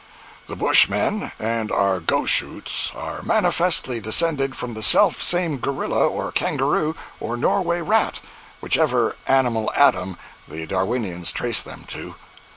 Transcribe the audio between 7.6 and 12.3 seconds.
rat, whichever animal Adam the Darwinians trace them to.